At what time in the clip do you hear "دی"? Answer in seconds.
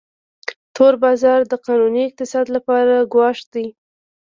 3.53-3.65